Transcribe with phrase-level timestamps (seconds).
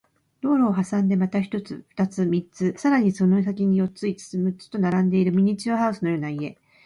[0.41, 6.57] 道路を挟んでまた一つ、二つ、三つ、さらにその先に四つ、五つ、六つと並んでいるミニチュアハウスのような家